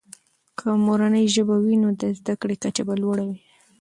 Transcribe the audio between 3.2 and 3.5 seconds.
وي.